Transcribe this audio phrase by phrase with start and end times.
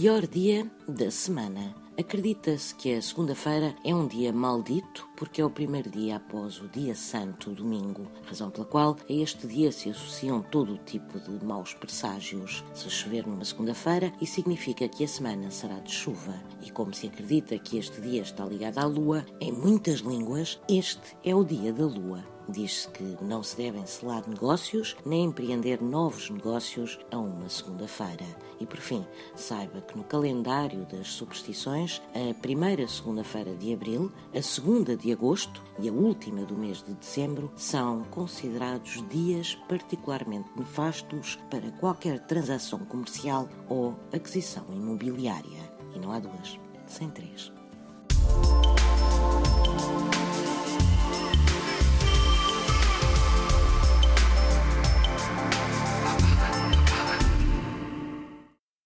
[0.00, 1.87] pior dia da semana.
[1.98, 6.68] Acredita-se que a segunda-feira é um dia maldito porque é o primeiro dia após o
[6.68, 11.44] dia santo, domingo, razão pela qual a este dia se associam todo o tipo de
[11.44, 12.62] maus presságios.
[12.72, 16.40] Se chover numa segunda-feira, isso significa que a semana será de chuva.
[16.62, 21.16] E como se acredita que este dia está ligado à lua, em muitas línguas, este
[21.24, 22.24] é o dia da lua.
[22.50, 28.24] Diz-se que não se devem selar negócios nem empreender novos negócios a uma segunda-feira.
[28.58, 29.04] E por fim,
[29.36, 35.62] saiba que no calendário das superstições, a primeira segunda-feira de abril, a segunda de agosto
[35.78, 42.80] e a última do mês de dezembro são considerados dias particularmente nefastos para qualquer transação
[42.80, 45.72] comercial ou aquisição imobiliária.
[45.94, 47.57] E não há duas, sem três.